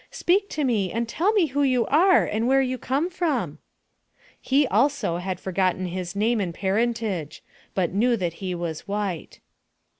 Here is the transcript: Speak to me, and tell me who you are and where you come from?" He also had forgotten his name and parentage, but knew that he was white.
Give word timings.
Speak 0.09 0.49
to 0.49 0.63
me, 0.63 0.91
and 0.91 1.07
tell 1.07 1.31
me 1.33 1.45
who 1.53 1.61
you 1.61 1.85
are 1.85 2.25
and 2.25 2.47
where 2.47 2.63
you 2.63 2.79
come 2.79 3.07
from?" 3.07 3.59
He 4.41 4.65
also 4.65 5.17
had 5.17 5.39
forgotten 5.39 5.85
his 5.85 6.15
name 6.15 6.41
and 6.41 6.55
parentage, 6.55 7.43
but 7.75 7.93
knew 7.93 8.17
that 8.17 8.33
he 8.41 8.55
was 8.55 8.87
white. 8.87 9.41